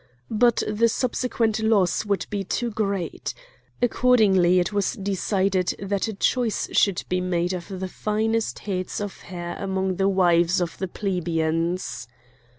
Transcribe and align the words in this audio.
But 0.31 0.63
the 0.67 0.89
subsequent 0.89 1.59
loss 1.59 2.05
would 2.07 2.25
be 2.31 2.43
too 2.43 2.71
great. 2.71 3.35
Accordingly 3.83 4.59
it 4.59 4.73
was 4.73 4.93
decided 4.93 5.75
that 5.77 6.07
a 6.07 6.13
choice 6.15 6.67
should 6.71 7.03
be 7.07 7.21
made 7.21 7.53
of 7.53 7.67
the 7.67 7.87
finest 7.87 8.57
heads 8.65 8.99
of 8.99 9.17
hair 9.21 9.55
among 9.59 9.97
the 9.97 10.09
wives 10.09 10.59
of 10.59 10.75
the 10.79 10.87
plebeians. 10.87 12.07